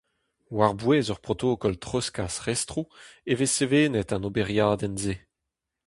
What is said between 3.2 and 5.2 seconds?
e vez sevenet an oberiadenn-se.